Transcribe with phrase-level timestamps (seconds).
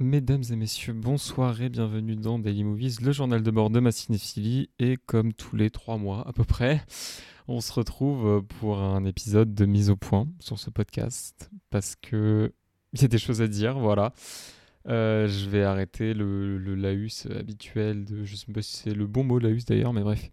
[0.00, 3.92] Mesdames et messieurs, bonsoir et bienvenue dans Daily Movies, le journal de bord de ma
[3.92, 4.68] cinéphilie.
[4.80, 6.84] Et comme tous les trois mois à peu près,
[7.46, 12.52] on se retrouve pour un épisode de mise au point sur ce podcast parce que
[12.92, 14.12] il y a des choses à dire, voilà.
[14.86, 19.24] Euh, je vais arrêter le, laus habituel de, je sais pas si c'est le bon
[19.24, 20.30] mot laus d'ailleurs, mais bref,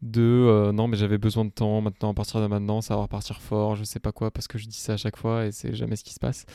[0.00, 3.02] de euh, non mais j'avais besoin de temps maintenant à partir de maintenant, ça va
[3.02, 5.52] repartir fort, je sais pas quoi parce que je dis ça à chaque fois et
[5.52, 6.46] c'est jamais ce qui se passe.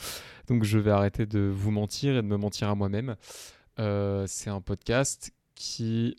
[0.48, 3.16] Donc je vais arrêter de vous mentir et de me mentir à moi-même.
[3.78, 6.16] Euh, c'est un podcast qui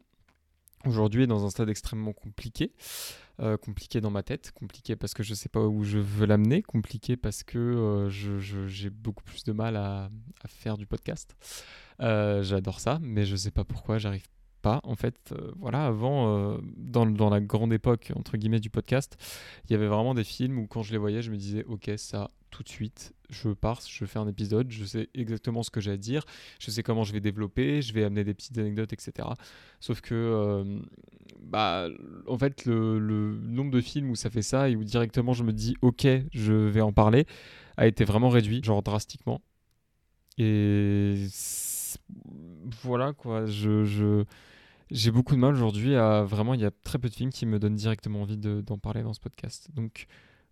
[0.84, 2.72] aujourd'hui est dans un stade extrêmement compliqué.
[3.38, 6.24] Euh, compliqué dans ma tête, compliqué parce que je ne sais pas où je veux
[6.24, 10.08] l'amener, compliqué parce que euh, j'ai beaucoup plus de mal à,
[10.46, 11.36] faire du podcast.
[12.00, 14.26] Euh, j'adore ça, mais je ne sais pas pourquoi j'arrive
[14.62, 14.80] pas.
[14.84, 19.18] En fait, voilà, avant, dans, dans, la grande époque, entre guillemets, du podcast,
[19.68, 21.90] il y avait vraiment des films où quand je les voyais, je me disais, ok,
[21.98, 25.80] ça, tout de suite, je pars, je fais un épisode, je sais exactement ce que
[25.80, 26.24] j'ai à dire,
[26.58, 29.28] je sais comment je vais développer, je vais amener des petites anecdotes, etc.
[29.78, 30.80] Sauf que,
[31.42, 31.88] bah,
[32.26, 35.52] en fait, le, nombre de films où ça fait ça et où directement je me
[35.52, 37.26] dis, ok, je vais en parler,
[37.76, 39.40] a été vraiment réduit, genre drastiquement.
[40.38, 41.26] Et
[42.82, 44.24] voilà quoi, je,
[44.90, 47.46] j'ai beaucoup de mal aujourd'hui à vraiment, il y a très peu de films qui
[47.46, 49.68] me donnent directement envie d'en parler dans ce podcast.
[49.74, 50.06] Donc,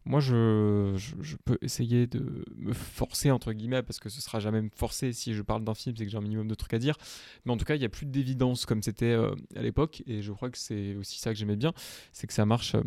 [0.06, 0.97] moi, je,
[1.44, 5.33] peux essayer de me forcer, entre guillemets, parce que ce sera jamais me forcer si
[5.33, 6.97] je parle d'un film, c'est que j'ai un minimum de trucs à dire.
[7.44, 10.02] Mais en tout cas, il n'y a plus d'évidence comme c'était euh, à l'époque.
[10.06, 11.72] Et je crois que c'est aussi ça que j'aimais bien,
[12.12, 12.82] c'est que ça marche euh,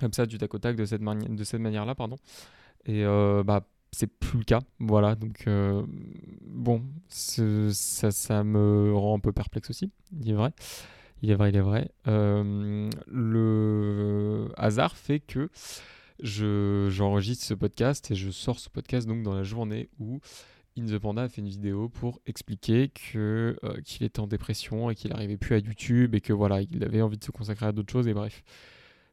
[0.00, 1.94] comme ça, du tac au tac, de cette, manière-là.
[1.94, 2.16] pardon.
[2.84, 4.60] Et euh, bah, c'est plus le cas.
[4.78, 5.48] Voilà, donc
[6.42, 10.52] bon, ça, ça me rend un peu perplexe aussi, il est vrai.
[11.22, 11.90] Il est vrai, il est vrai.
[13.06, 15.48] le hasard fait que
[16.20, 20.20] j'enregistre ce podcast et je sors ce podcast donc dans la journée où
[20.78, 24.90] In the Panda a fait une vidéo pour expliquer que euh, qu'il était en dépression
[24.90, 27.66] et qu'il n'arrivait plus à YouTube et que voilà, il avait envie de se consacrer
[27.66, 28.42] à d'autres choses et bref.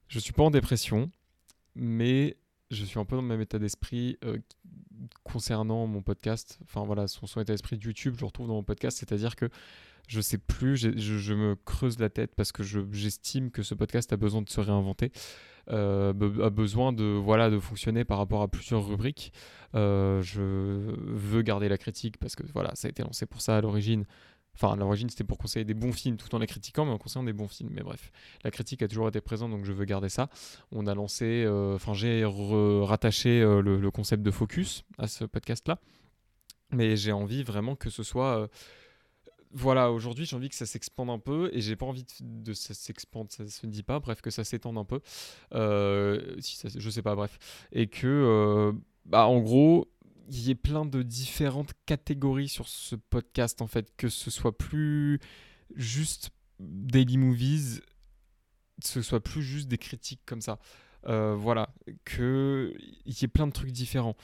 [0.10, 1.10] Je suis pas en dépression,
[1.74, 2.36] mais
[2.70, 4.40] je suis un peu dans le même état d'esprit euh,
[5.24, 6.60] concernant mon podcast.
[6.64, 9.38] Enfin voilà, son, son état d'esprit de YouTube, je le retrouve dans mon podcast, c'est-à-dire
[9.38, 9.50] que
[10.08, 14.18] je sais plus, je, me creuse la tête parce que j'estime que ce podcast a
[14.18, 15.12] besoin de se réinventer.
[15.70, 19.32] Euh, a besoin de, voilà, de fonctionner par rapport à plusieurs rubriques.
[19.76, 23.58] Euh, je veux garder la critique parce que voilà, ça a été lancé pour ça
[23.58, 24.06] à l'origine.
[24.56, 26.98] Enfin, à l'origine, c'était pour conseiller des bons films tout en les critiquant, mais en
[26.98, 27.70] conseillant des bons films.
[27.72, 28.12] Mais bref,
[28.44, 30.30] la critique a toujours été présente, donc je veux garder ça.
[30.72, 35.80] On a lancé, euh, enfin, j'ai rattaché le, concept de focus à ce podcast-là.
[36.72, 38.50] Mais j'ai envie vraiment que ce soit
[39.54, 42.74] voilà, aujourd'hui j'ai envie que ça s'expande un peu et j'ai pas envie de, ça
[42.74, 45.00] s'expande, ça se dit pas, bref, que ça s'étende un peu.
[45.54, 47.38] Euh, si je sais pas, bref.
[47.72, 48.72] Et que, euh,
[49.06, 49.92] bah, en gros,
[50.30, 54.58] il y ait plein de différentes catégories sur ce podcast en fait, que ce soit
[54.58, 55.20] plus
[55.76, 57.82] juste daily movies,
[58.84, 60.60] ce soit plus juste des critiques comme ça.
[61.06, 61.70] Euh, voilà,
[62.06, 62.74] qu'il
[63.06, 64.16] y ait plein de trucs différents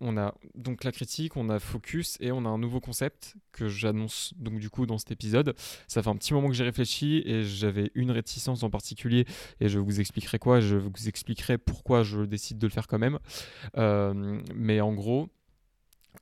[0.00, 3.68] on a donc la critique, on a focus et on a un nouveau concept que
[3.68, 5.54] j'annonce donc du coup dans cet épisode.
[5.88, 9.24] Ça fait un petit moment que j'ai réfléchi et j'avais une réticence en particulier
[9.60, 12.98] et je vous expliquerai quoi, je vous expliquerai pourquoi je décide de le faire quand
[12.98, 13.18] même.
[13.78, 15.28] Euh, mais en gros,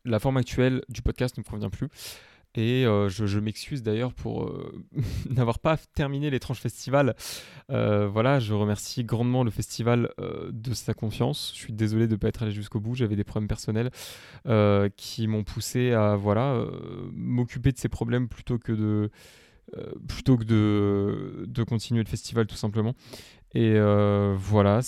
[0.05, 1.89] la forme actuelle du podcast ne me convient plus.
[2.57, 4.85] Et euh, je, m'excuse d'ailleurs pour euh,
[5.31, 7.17] n'avoir pas terminé l'étrange festival.
[7.71, 11.53] Euh, voilà, je remercie grandement le festival de sa confiance.
[11.55, 12.95] Je suis désolé de ne pas être allé jusqu'au bout.
[12.95, 13.91] J'avais des problèmes personnels
[14.97, 16.65] qui m'ont poussé à voilà
[17.13, 19.11] m'occuper de ces problèmes plutôt que de
[21.47, 22.95] de continuer le festival tout simplement.
[23.55, 23.79] Et
[24.37, 24.81] voilà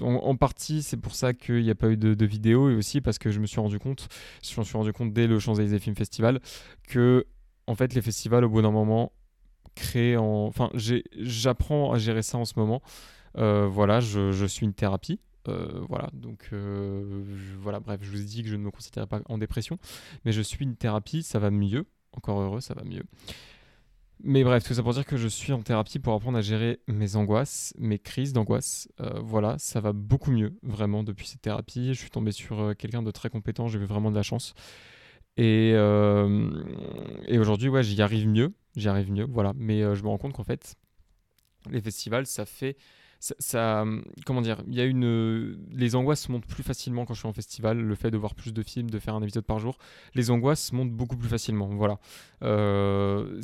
[0.00, 3.18] en, partie, c'est pour ça qu'il n'y a pas eu de, vidéo et aussi parce
[3.18, 4.08] que je me suis rendu compte,
[4.42, 6.40] je m'en suis rendu compte dès le Champs-Élysées Film Festival,
[6.88, 7.26] que
[7.66, 9.12] en fait les festivals au bout d'un moment
[9.74, 10.46] créent en...
[10.46, 12.82] Enfin, j'apprends à gérer ça en ce moment.
[13.38, 15.20] Euh, voilà, je, suis une thérapie.
[15.48, 17.22] Euh, voilà, donc euh,
[17.60, 19.78] voilà, bref, je vous ai dit que je ne me considérais pas en dépression,
[20.24, 23.04] mais je suis une thérapie, ça va mieux, encore heureux, ça va mieux.
[24.22, 26.80] Mais bref, tout ça pour dire que je suis en thérapie pour apprendre à gérer
[26.88, 28.88] mes angoisses, mes crises d'angoisse.
[29.00, 31.92] Euh, voilà, ça va beaucoup mieux, vraiment, depuis cette thérapie.
[31.92, 34.54] Je suis tombé sur euh, quelqu'un de très compétent, j'ai eu vraiment de la chance.
[35.36, 36.50] Et, euh,
[37.26, 39.52] et aujourd'hui, ouais, j'y arrive mieux, j'y arrive mieux, voilà.
[39.54, 40.76] Mais je me rends compte qu'en fait,
[41.70, 42.76] les festivals, ça fait...
[43.38, 43.84] Ça,
[44.24, 47.32] comment dire, il y a une, les angoisses montent plus facilement quand je suis en
[47.32, 47.78] festival.
[47.78, 49.78] Le fait de voir plus de films, de faire un épisode par jour,
[50.14, 51.68] les angoisses montent beaucoup plus facilement.
[51.68, 51.98] Voilà.
[52.42, 53.40] Euh,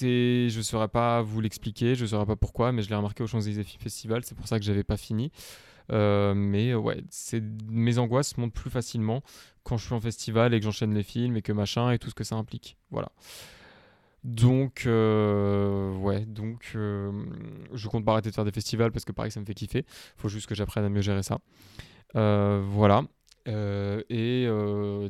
[0.00, 3.26] je ne saurais pas vous l'expliquer, je saurais pas pourquoi, mais je l'ai remarqué au
[3.26, 5.30] Champs-Élysées Festival, c'est pour ça que j'avais pas fini.
[5.90, 9.22] mais ouais, c'est mes angoisses montent plus facilement
[9.62, 12.08] quand je suis en festival et que j'enchaîne les films et que machin et tout
[12.08, 12.76] ce que ça implique.
[12.90, 13.10] Voilà.
[14.24, 19.40] Donc, ouais, donc je compte pas arrêter de faire des festivals parce que pareil, ça
[19.40, 19.84] me fait kiffer.
[20.16, 21.40] Faut juste que j'apprenne à mieux gérer ça.
[22.14, 23.04] voilà.
[23.46, 24.46] et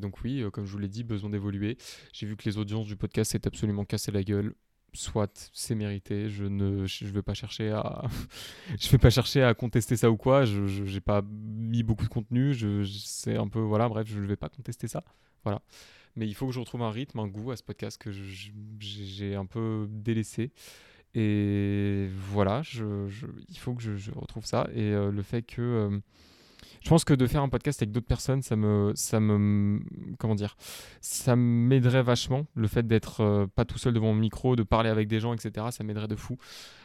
[0.01, 1.77] donc oui, comme je vous l'ai dit, besoin d'évoluer.
[2.13, 4.55] J'ai vu que les audiences du podcast s'est absolument cassé la gueule
[4.93, 8.03] soit c'est mérité je ne je vais pas chercher à
[8.79, 12.09] je vais pas chercher à contester ça ou quoi je j'ai pas mis beaucoup de
[12.09, 12.55] contenu
[12.85, 15.05] c'est un peu voilà bref je ne vais pas contester ça
[15.45, 15.63] voilà
[16.17, 19.35] mais il faut que je retrouve un rythme un goût à ce podcast que j'ai
[19.35, 20.53] un peu délaissé
[21.15, 23.07] et voilà je,
[23.49, 25.99] il faut que je, retrouve ça et euh, le fait que euh,
[26.83, 29.83] je pense que de faire un podcast avec d'autres personnes, ça me, ça me,
[30.19, 30.57] comment dire,
[31.03, 32.47] ça m'aiderait vachement.
[32.55, 35.35] Le fait d'être euh, pas tout seul devant mon micro, de parler avec des gens,
[35.35, 35.67] etc.
[35.73, 36.39] Ça m'aiderait de fou.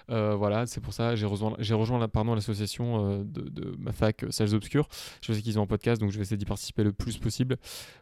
[0.09, 4.89] Voilà, c'est pour ça j'ai rejoint, j'ai rejoint pardon, l'association de, ma fac Salles Obscures.
[5.21, 7.55] Je sais qu'ils ont un podcast, donc je vais essayer d'y participer le plus possible.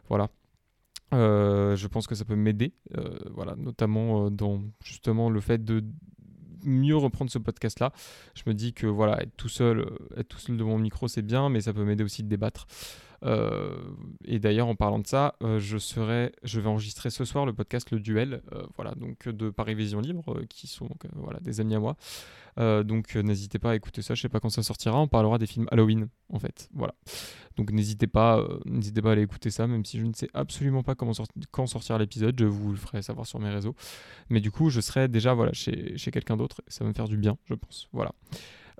[0.08, 0.30] Voilà.
[1.12, 2.74] Je pense que ça peut m'aider,
[3.30, 5.84] voilà, notamment dans justement le fait de
[6.66, 7.92] mieux reprendre ce podcast-là.
[8.34, 11.08] Je me dis que voilà, être tout seul, euh, être tout seul devant mon micro,
[11.08, 12.66] c'est bien, mais ça peut m'aider aussi de débattre.
[13.24, 13.76] Euh,
[14.24, 17.52] et d'ailleurs, en parlant de ça, euh, je serai, je vais enregistrer ce soir le
[17.52, 18.42] podcast Le Duel,
[18.76, 21.96] voilà, donc de Paris Vision Libre, qui sont voilà des amis à moi.
[22.84, 24.14] donc n'hésitez pas à écouter ça.
[24.14, 25.00] Je sais pas quand ça sortira.
[25.00, 26.68] On parlera des films Halloween, en fait.
[26.74, 26.94] Voilà.
[27.56, 30.82] Donc n'hésitez pas, n'hésitez pas à aller écouter ça, même si je ne sais absolument
[30.82, 32.38] pas quand sortir l'épisode.
[32.38, 33.74] Je vous le ferai savoir sur mes réseaux.
[34.28, 36.62] Mais du coup, je serai déjà voilà chez, chez quelqu'un d'autre.
[36.68, 37.88] Ça va me faire du bien, je pense.
[37.92, 38.12] Voilà.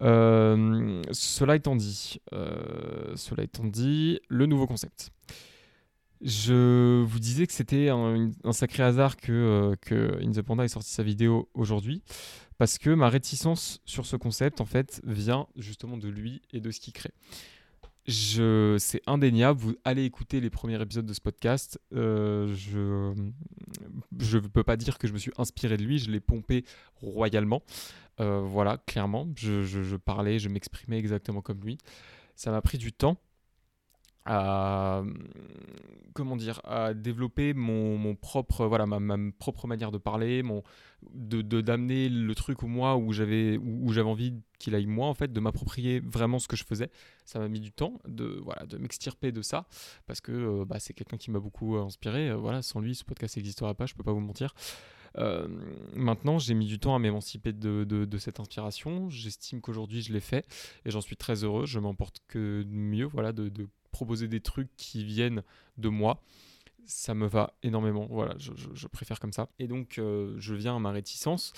[0.03, 5.11] Euh, cela étant dit, euh, cela étant dit, le nouveau concept.
[6.21, 10.69] Je vous disais que c'était un, sacré hasard que, euh, que In the Panda ait
[10.69, 12.03] sorti sa vidéo aujourd'hui,
[12.57, 16.71] parce que ma réticence sur ce concept, en fait, vient justement de lui et de
[16.71, 17.13] ce qu'il crée.
[18.07, 19.59] Je, c'est indéniable.
[19.59, 21.79] Vous allez écouter les premiers épisodes de ce podcast.
[21.91, 23.15] je
[24.19, 25.99] je ne peux pas dire que je me suis inspiré de lui.
[25.99, 26.65] Je l'ai pompé
[26.97, 27.63] royalement.
[28.21, 31.79] Euh, voilà, clairement, je, parlais, je m'exprimais exactement comme lui.
[32.37, 33.19] Ça m'a pris du temps
[34.27, 35.03] à
[36.15, 40.63] comment dire à développer mon, propre voilà ma, propre manière de parler mon
[41.13, 45.15] de d'amener le truc au moi où j'avais où, j'avais envie qu'il aille moi en
[45.15, 46.91] fait de m'approprier vraiment ce que je faisais.
[47.27, 49.67] Ça m'a mis du temps de voilà de m'extirper de ça
[50.07, 52.31] parce que euh, bah, c'est quelqu'un qui m'a beaucoup inspiré.
[52.31, 54.55] Euh, voilà sans lui ce podcast n'existerait pas je peux pas vous mentir
[55.19, 55.47] euh,
[55.95, 59.09] maintenant, j'ai mis du temps à m'émanciper de, cette inspiration.
[59.11, 60.47] J'estime qu'aujourd'hui, je l'ai fait
[60.85, 61.67] et j'en suis très heureux.
[61.67, 65.43] Je m'emporte que mieux, voilà, de, proposer des trucs qui viennent
[65.79, 66.21] de moi.
[66.87, 69.49] Ça me va énormément, voilà, je, je, préfère comme ça.
[69.59, 71.53] Et donc, euh, je viens à ma réticence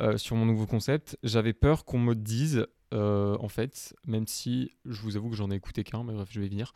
[0.00, 1.16] euh, sur mon nouveau concept.
[1.22, 5.54] J'avais peur qu'on me dise, en fait, même si je vous avoue que j'en ai
[5.54, 6.72] écouté qu'un, mais bref, je vais venir.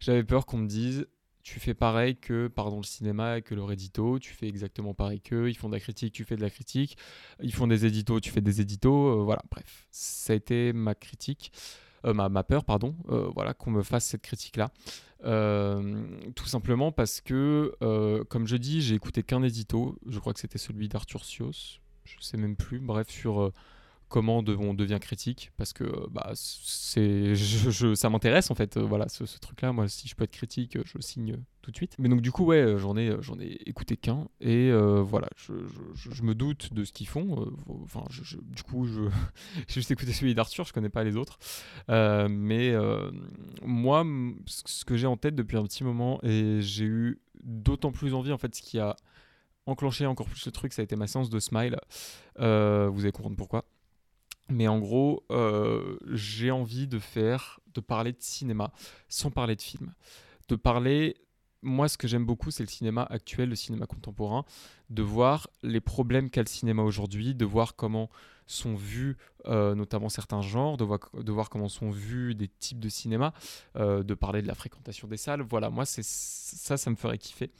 [0.00, 1.06] J'avais peur qu'on me dise,
[1.46, 5.48] tu fais pareil que pardon le cinéma que leur édito, tu fais exactement pareil qu'eux,
[5.48, 6.98] ils font de la critique, tu fais de la critique,
[7.40, 10.96] ils font des éditos, tu fais des éditos, euh, voilà, bref, ça a été ma
[10.96, 11.52] critique,
[12.04, 14.72] euh, ma, ma, peur, pardon, euh, voilà, qu'on me fasse cette critique-là.
[16.34, 17.72] tout simplement parce que,
[18.28, 22.16] comme je dis, j'ai écouté qu'un édito, je crois que c'était celui d'Arthur Sios, je
[22.18, 23.52] sais même plus, bref, sur
[24.08, 27.34] comment on devient critique parce que bah, c'est
[27.94, 30.78] ça m'intéresse en fait euh, voilà ce, truc là moi si je peux être critique
[30.84, 31.96] je signe tout de suite.
[31.98, 34.28] Mais donc du coup ouais j'en ai j'en ai écouté qu'un.
[34.40, 35.54] Et euh, voilà je,
[35.94, 37.50] je, me doute de ce qu'ils font euh,
[37.82, 38.04] enfin
[38.42, 39.02] du coup je
[39.68, 41.38] j'ai juste écouté celui d'Arthur je connais pas les autres.
[41.88, 42.74] Mais
[43.64, 44.04] moi
[44.46, 48.32] ce que j'ai en tête depuis un petit moment et j'ai eu d'autant plus envie
[48.32, 48.94] en fait ce qui a
[49.66, 51.76] enclenché encore plus le truc ça a été ma séance de smile.
[52.38, 53.64] Vous allez comprendre pourquoi
[54.48, 58.72] mais en gros, euh, j'ai envie de faire, de parler de cinéma
[59.08, 59.94] sans parler de film.
[60.48, 61.16] De parler,
[61.62, 64.44] moi ce que j'aime beaucoup, c'est le cinéma actuel, le cinéma contemporain,
[64.90, 68.08] de voir les problèmes qu'a le cinéma aujourd'hui, de voir comment
[68.46, 73.34] sont vus euh, notamment certains genres, de voir, comment sont vus des types de cinéma,
[73.76, 75.42] euh, de parler de la fréquentation des salles.
[75.42, 77.50] Voilà, moi c'est ça, ça me ferait kiffer.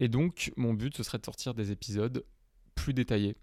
[0.00, 2.24] Et donc, mon but, ce serait de sortir des épisodes
[2.76, 3.36] plus détaillés,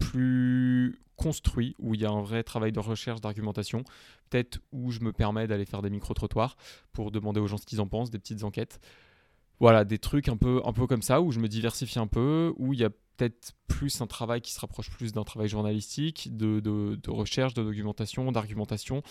[0.00, 3.84] plus construit, où il y a un vrai travail de recherche, d'argumentation,
[4.30, 6.56] peut-être où je me permets d'aller faire des micro-trottoirs
[6.92, 8.80] pour demander aux gens ce qu'ils en pensent, des petites enquêtes.
[9.60, 12.54] Voilà, des trucs un peu, un peu comme ça, où je me diversifie un peu,
[12.56, 12.90] où il y a
[13.20, 18.32] peut-être plus un travail qui se rapproche plus d'un travail journalistique, de, recherche, de documentation,
[18.32, 19.02] d'argumentation,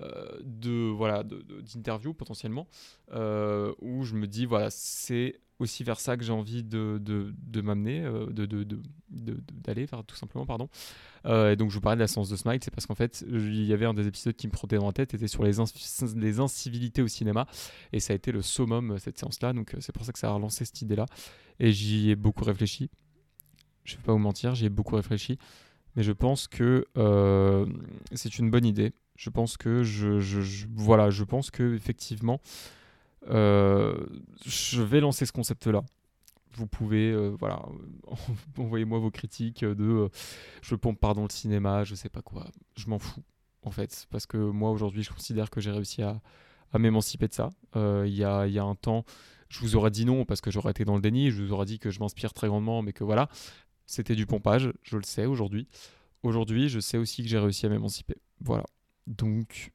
[0.00, 2.66] euh, de voilà, d'interview potentiellement,
[3.12, 7.34] euh, où je me dis voilà, c'est aussi vers ça que j'ai envie de, de,
[7.38, 8.26] de m'amener, euh,
[9.08, 10.68] d'aller vers tout simplement, pardon.
[11.26, 13.24] Euh, et donc je vous parlais de la science de Smile, c'est parce qu'en fait,
[13.28, 15.52] il y avait un des épisodes qui me trottait dans la tête, était sur les,
[16.16, 17.46] les incivilités au cinéma,
[17.92, 20.32] et ça a été le summum, cette séance-là, donc c'est pour ça que ça a
[20.32, 21.06] relancé cette idée-là,
[21.58, 22.90] et j'y ai beaucoup réfléchi.
[23.84, 25.38] Je ne vais pas vous mentir, j'y ai beaucoup réfléchi,
[25.96, 26.86] mais je pense que
[28.12, 28.92] c'est une bonne idée.
[29.14, 32.81] Je pense que je, je voilà, je pense que effectivement, euh,
[33.28, 35.82] je vais lancer ce concept-là.
[36.54, 37.62] Vous pouvez, euh, voilà,
[38.58, 40.08] envoyez-moi vos critiques de euh,
[40.60, 42.46] je pompe pardon le cinéma, je sais pas quoi.
[42.76, 43.22] Je m'en fous,
[43.62, 46.20] en fait, parce que moi aujourd'hui, je considère que j'ai réussi à,
[46.78, 47.50] m'émanciper de ça.
[47.74, 49.04] Il y, a, y a un temps,
[49.48, 51.66] je vous aurais dit non parce que j'aurais été dans le déni, je vous aurais
[51.66, 53.28] dit que je m'inspire très grandement, mais que voilà,
[53.86, 55.68] c'était du pompage, je le sais aujourd'hui.
[56.22, 58.16] Aujourd'hui, je sais aussi que j'ai réussi à m'émanciper.
[58.40, 58.64] Voilà.
[59.06, 59.72] Donc,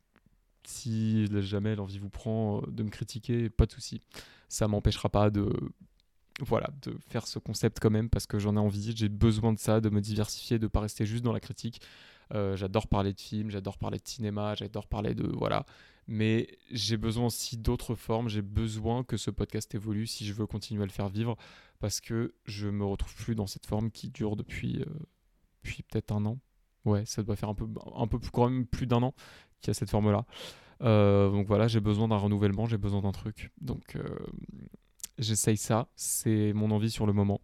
[0.68, 4.02] si jamais l'envie vous prend euh, de me critiquer, pas de souci.
[4.50, 5.50] Ça m'empêchera pas de
[6.42, 9.60] voilà, de faire ce concept quand même parce que j'en ai envie, j'ai besoin de
[9.60, 11.82] ça, de me diversifier, de pas rester juste dans la critique.
[12.34, 15.66] Euh, j'adore parler de films, j'adore parler de cinéma, j'adore parler de voilà,
[16.08, 20.46] mais j'ai besoin aussi d'autres formes, j'ai besoin que ce podcast évolue si je veux
[20.46, 21.38] continuer à le faire vivre
[21.80, 24.86] parce que je me retrouve plus dans cette forme qui dure depuis, euh,
[25.64, 26.40] depuis peut-être un an.
[26.88, 29.14] Ouais, ça doit faire un peu, un quand même plus d'un an
[29.62, 30.26] qui a cette forme-là.
[30.82, 33.52] Euh, donc voilà, j'ai besoin d'un renouvellement, j'ai besoin d'un truc.
[33.60, 34.04] Donc euh,
[35.18, 37.42] j'essaye ça, c'est mon envie sur le moment.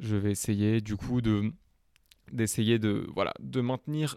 [0.00, 1.52] Je vais essayer du coup de
[2.32, 4.16] d'essayer de voilà maintenir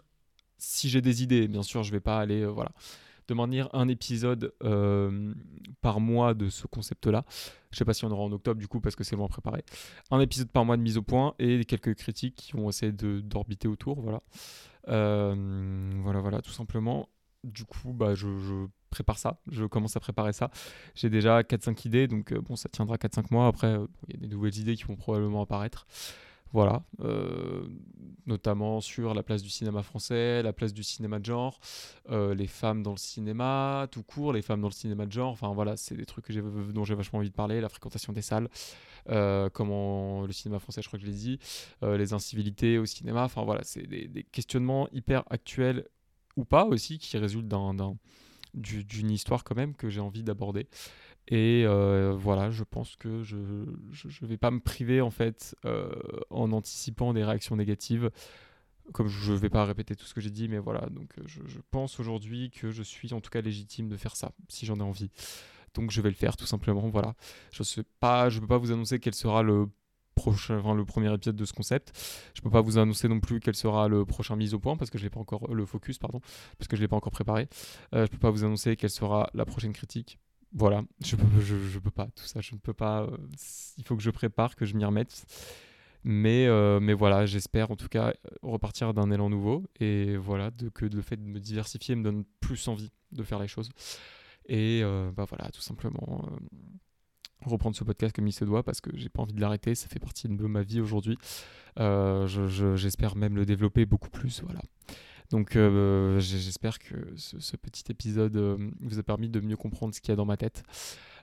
[0.58, 2.70] si j'ai des idées bien sûr je vais pas aller euh, voilà
[3.28, 4.54] de maintenir un épisode
[5.80, 7.24] par mois de ce concept là
[7.70, 9.64] je sais pas si on aura en octobre du coup parce que c'est loin préparé
[10.10, 13.68] un épisode par mois de mise au point et quelques critiques qui vont essayer d'orbiter
[13.68, 14.22] autour voilà
[14.86, 17.08] voilà voilà tout simplement
[17.44, 18.26] du coup, bah, je,
[18.90, 20.50] prépare ça, je commence à préparer ça.
[20.94, 23.46] J'ai déjà 4-5 idées, donc euh, bon, ça tiendra 4-5 mois.
[23.46, 25.86] Après, euh, il y a des nouvelles idées qui vont probablement apparaître.
[26.54, 27.66] Voilà, euh,
[28.26, 31.58] notamment sur la place du cinéma français, la place du cinéma de genre,
[32.08, 35.32] les femmes dans le cinéma, tout court, les femmes dans le cinéma de genre.
[35.32, 38.48] Enfin voilà, c'est des trucs dont j'ai vachement envie de parler, la fréquentation des salles,
[39.52, 41.40] comment le cinéma français, je crois que je l'ai dit,
[41.82, 43.24] les incivilités au cinéma.
[43.24, 45.88] Enfin voilà, c'est des questionnements hyper actuels
[46.36, 47.52] ou pas aussi, qui résulte
[48.54, 50.68] d'une histoire quand même que j'ai envie d'aborder.
[51.28, 55.90] Et euh, voilà, je pense que je ne vais pas me priver en fait euh,
[56.30, 58.10] en anticipant des réactions négatives.
[58.92, 61.22] Comme je ne vais pas répéter tout ce que j'ai dit, mais voilà, donc euh,
[61.26, 64.76] je, pense aujourd'hui que je suis en tout cas légitime de faire ça, si j'en
[64.76, 65.10] ai envie.
[65.72, 67.14] Donc je vais le faire tout simplement, voilà.
[67.50, 69.68] Je ne peux pas vous annoncer quel sera le
[70.14, 71.92] prochain, le premier épisode de ce concept.
[72.34, 74.90] Je peux pas vous annoncer non plus quel sera le prochain mise au point parce
[74.90, 76.20] que je l'ai pas encore le focus pardon
[76.58, 77.48] parce que je l'ai pas encore préparé.
[77.94, 80.18] Euh, je peux pas vous annoncer quelle sera la prochaine critique.
[80.54, 83.02] Voilà, je peux, je, peux pas tout ça, je ne peux pas.
[83.02, 83.16] Euh,
[83.76, 85.26] il faut que je prépare, que je m'y remette.
[86.04, 90.68] Mais, euh, mais voilà, j'espère en tout cas repartir d'un élan nouveau et voilà de,
[90.68, 93.70] que le fait de me diversifier me donne plus envie de faire les choses.
[94.46, 94.82] Et
[95.16, 96.28] bah voilà, tout simplement
[97.46, 99.88] reprendre ce podcast comme il se doit parce que j'ai pas envie de l'arrêter, ça
[99.88, 101.16] fait partie de ma vie aujourd'hui.
[101.78, 102.26] Euh,
[102.76, 104.42] j'espère même le développer beaucoup plus.
[104.42, 104.60] Voilà.
[105.30, 110.00] Donc euh, j'espère que ce, petit épisode euh, vous a permis de mieux comprendre ce
[110.00, 110.62] qu'il y a dans ma tête.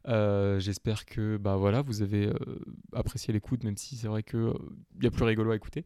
[0.05, 2.31] j'espère que bah voilà vous avez
[2.93, 4.53] apprécié l'écoute même si c'est vrai que
[4.97, 5.85] il y a plus rigolo à écouter.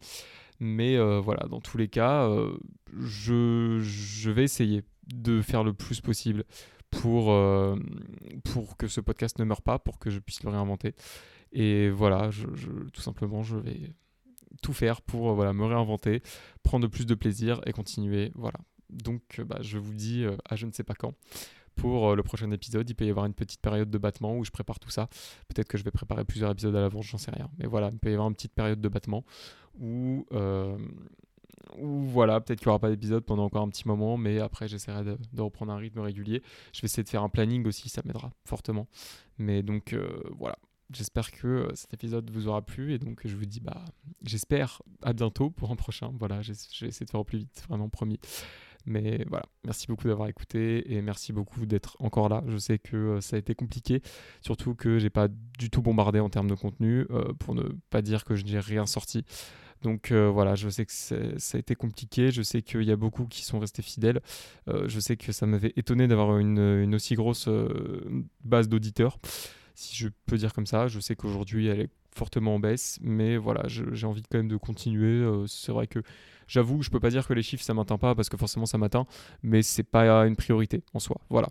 [0.60, 2.29] Mais voilà, dans tous les cas,
[2.98, 6.45] je, je vais essayer de faire le plus possible
[7.01, 7.75] pour, euh,
[8.77, 10.95] que ce podcast ne meure pas, pour que je puisse le réinventer.
[11.51, 12.48] Et voilà, je,
[12.91, 13.91] tout simplement, je vais
[14.62, 16.21] tout faire pour euh, voilà, me réinventer,
[16.63, 18.31] prendre plus de plaisir et continuer.
[18.35, 18.59] Voilà.
[18.89, 21.13] Donc, euh, bah, je vous dis à je ne sais pas quand
[21.75, 22.89] pour le prochain épisode.
[22.89, 25.09] Il peut y avoir une petite période de battement où je prépare tout ça.
[25.50, 27.50] Peut-être que je vais préparer plusieurs épisodes à l'avance, j'en sais rien.
[27.59, 29.25] Mais voilà, il peut y avoir une petite période de battement
[29.77, 30.25] où
[31.81, 35.03] voilà, peut-être qu'il n'y aura pas d'épisode pendant encore un petit moment, mais après j'essaierai
[35.03, 36.41] de, reprendre un rythme régulier.
[36.74, 38.88] Je vais essayer de faire un planning aussi, ça m'aidera fortement.
[39.38, 40.07] Mais donc euh,
[40.38, 40.57] voilà,
[40.92, 43.86] j'espère que euh, cet épisode vous aura plu et donc je vous dis bah
[44.24, 46.12] j'espère à bientôt pour un prochain.
[46.20, 48.20] Voilà, j'ai essayé de faire au plus vite, vraiment promis.
[48.88, 52.44] Mais voilà, merci beaucoup d'avoir écouté et merci beaucoup d'être encore là.
[52.48, 54.01] Je sais que euh, ça a été compliqué,
[54.42, 57.08] surtout que j'ai pas du tout bombardé en termes de contenu,
[57.39, 59.25] pour ne pas dire que je n'ai rien sorti.
[59.86, 61.15] Donc euh, voilà, je sais que ça
[61.54, 64.20] a été compliqué, je sais qu'il y a beaucoup qui sont restés fidèles,
[64.68, 69.20] euh, je sais que ça m'avait étonné d'avoir une, aussi grosse euh, base d'auditeurs,
[69.75, 70.88] si je peux dire comme ça.
[70.88, 74.58] Je sais qu'aujourd'hui elle est fortement en baisse, mais voilà, j'ai envie quand même de
[74.58, 75.25] continuer.
[75.48, 76.00] c'est vrai que
[76.47, 78.77] J'avoue, je peux pas dire que les chiffres ça m'atteint pas parce que forcément ça
[78.77, 79.05] m'atteint,
[79.43, 81.17] mais c'est pas une priorité en soi.
[81.29, 81.49] Voilà.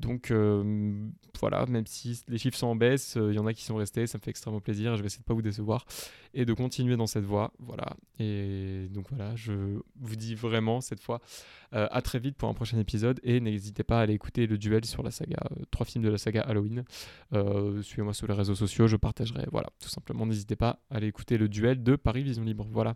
[0.00, 1.08] Donc euh,
[1.40, 3.76] voilà, même si les chiffres sont en baisse, euh, il y en a qui sont
[3.76, 4.96] restés, ça me fait extrêmement plaisir.
[4.96, 5.86] Je vais essayer de pas vous décevoir
[6.34, 7.52] et de continuer dans cette voie.
[7.58, 7.96] Voilà.
[8.18, 9.52] Et donc voilà, je
[10.00, 11.20] vous dis vraiment cette fois
[11.74, 14.58] euh, à très vite pour un prochain épisode et n'hésitez pas à aller écouter le
[14.58, 16.84] duel sur la saga, trois films de la saga Halloween.
[17.82, 19.46] Suivez-moi sur les réseaux sociaux, je partagerai.
[19.50, 22.66] Voilà, tout simplement, n'hésitez pas à aller écouter le duel de Paris Vision Libre.
[22.70, 22.92] Voilà.